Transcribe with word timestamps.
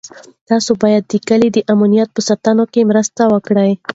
تاسو 0.49 0.71
باید 0.83 1.03
د 1.07 1.13
کلي 1.27 1.49
د 1.53 1.57
امنیت 1.73 2.09
په 2.13 2.21
ساتنه 2.27 2.63
کې 2.73 2.87
مرسته 2.91 3.21
وکړئ. 3.33 3.71